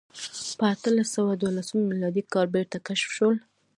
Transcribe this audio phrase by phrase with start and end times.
[0.57, 3.35] په اتلس سوه دولسم میلادي کال بېرته کشف شول.